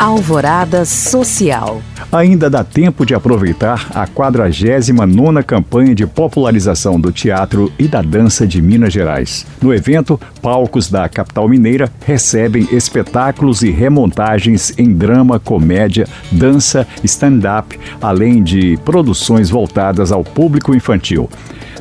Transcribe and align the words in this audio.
Alvorada 0.00 0.86
Social. 0.86 1.82
Ainda 2.10 2.48
dá 2.48 2.64
tempo 2.64 3.04
de 3.04 3.14
aproveitar 3.14 3.86
a 3.94 4.06
49ª 4.06 5.44
campanha 5.44 5.94
de 5.94 6.06
popularização 6.06 6.98
do 6.98 7.12
teatro 7.12 7.70
e 7.78 7.86
da 7.86 8.00
dança 8.00 8.46
de 8.46 8.62
Minas 8.62 8.94
Gerais. 8.94 9.46
No 9.60 9.74
evento, 9.74 10.18
palcos 10.40 10.88
da 10.88 11.06
capital 11.06 11.46
mineira 11.46 11.92
recebem 12.06 12.66
espetáculos 12.72 13.60
e 13.60 13.70
remontagens 13.70 14.72
em 14.78 14.90
drama, 14.90 15.38
comédia, 15.38 16.08
dança, 16.32 16.88
stand-up, 17.04 17.78
além 18.00 18.42
de 18.42 18.78
produções 18.78 19.50
voltadas 19.50 20.10
ao 20.10 20.24
público 20.24 20.74
infantil. 20.74 21.28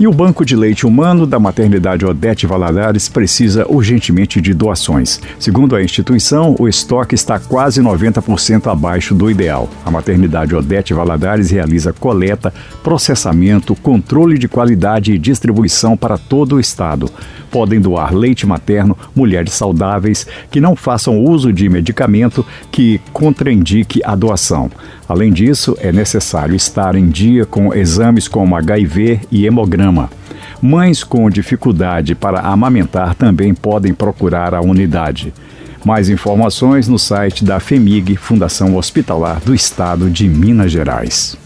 E 0.00 0.06
o 0.06 0.12
Banco 0.12 0.46
de 0.46 0.56
Leite 0.56 0.86
Humano 0.86 1.26
da 1.26 1.38
Maternidade 1.38 2.06
Odete 2.06 2.46
Valadares 2.46 3.06
precisa 3.06 3.66
urgentemente 3.68 4.40
de 4.40 4.54
doações. 4.54 5.20
Segundo 5.38 5.76
a 5.76 5.82
instituição, 5.82 6.56
o 6.58 6.66
estoque 6.66 7.14
está 7.14 7.38
quase 7.38 7.82
90% 7.82 8.72
abaixo 8.72 9.14
do 9.14 9.30
ideal. 9.30 9.68
A 9.84 9.90
Maternidade 9.90 10.56
Odete 10.56 10.94
Valadares 10.94 11.50
realiza 11.50 11.92
coleta, 11.92 12.50
processamento, 12.82 13.74
controle 13.74 14.38
de 14.38 14.48
qualidade 14.48 15.12
e 15.12 15.18
distribuição 15.18 15.98
para 15.98 16.16
todo 16.16 16.56
o 16.56 16.60
estado. 16.60 17.06
Podem 17.50 17.78
doar 17.78 18.14
leite 18.14 18.46
materno, 18.46 18.96
mulheres 19.14 19.52
saudáveis 19.52 20.26
que 20.50 20.62
não 20.62 20.74
façam 20.74 21.22
uso 21.22 21.52
de 21.52 21.68
medicamento 21.68 22.46
que 22.72 23.02
contraindique 23.12 24.00
a 24.02 24.14
doação. 24.14 24.70
Além 25.10 25.32
disso, 25.32 25.76
é 25.80 25.90
necessário 25.90 26.54
estar 26.54 26.94
em 26.94 27.08
dia 27.08 27.44
com 27.44 27.74
exames 27.74 28.28
como 28.28 28.54
HIV 28.54 29.22
e 29.28 29.44
hemograma. 29.44 30.08
Mães 30.62 31.02
com 31.02 31.28
dificuldade 31.28 32.14
para 32.14 32.38
amamentar 32.38 33.16
também 33.16 33.52
podem 33.52 33.92
procurar 33.92 34.54
a 34.54 34.60
unidade. 34.60 35.34
Mais 35.84 36.08
informações 36.08 36.86
no 36.86 36.96
site 36.96 37.44
da 37.44 37.58
FEMIG, 37.58 38.14
Fundação 38.14 38.76
Hospitalar 38.76 39.40
do 39.40 39.52
Estado 39.52 40.08
de 40.08 40.28
Minas 40.28 40.70
Gerais. 40.70 41.36